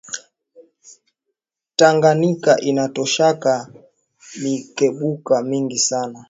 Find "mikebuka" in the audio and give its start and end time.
4.41-5.35